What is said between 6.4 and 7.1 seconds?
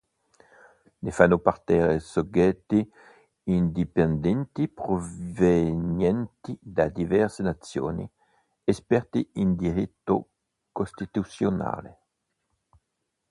da